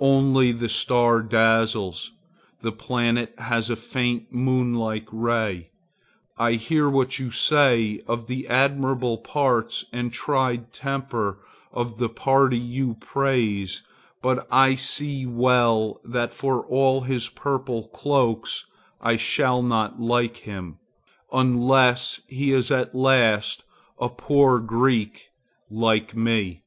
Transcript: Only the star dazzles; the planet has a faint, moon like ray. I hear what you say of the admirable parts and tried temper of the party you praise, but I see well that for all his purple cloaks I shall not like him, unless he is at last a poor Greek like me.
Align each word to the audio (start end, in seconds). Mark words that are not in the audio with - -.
Only 0.00 0.50
the 0.52 0.70
star 0.70 1.20
dazzles; 1.20 2.12
the 2.62 2.72
planet 2.72 3.34
has 3.36 3.68
a 3.68 3.76
faint, 3.76 4.32
moon 4.32 4.72
like 4.72 5.06
ray. 5.12 5.72
I 6.38 6.52
hear 6.54 6.88
what 6.88 7.18
you 7.18 7.30
say 7.30 8.00
of 8.06 8.26
the 8.26 8.48
admirable 8.48 9.18
parts 9.18 9.84
and 9.92 10.10
tried 10.10 10.72
temper 10.72 11.38
of 11.70 11.98
the 11.98 12.08
party 12.08 12.56
you 12.56 12.94
praise, 12.94 13.82
but 14.22 14.46
I 14.50 14.74
see 14.74 15.26
well 15.26 16.00
that 16.02 16.32
for 16.32 16.64
all 16.66 17.02
his 17.02 17.28
purple 17.28 17.86
cloaks 17.88 18.64
I 19.02 19.16
shall 19.16 19.62
not 19.62 20.00
like 20.00 20.38
him, 20.38 20.78
unless 21.30 22.22
he 22.26 22.52
is 22.52 22.70
at 22.70 22.94
last 22.94 23.64
a 24.00 24.08
poor 24.08 24.60
Greek 24.60 25.28
like 25.68 26.16
me. 26.16 26.62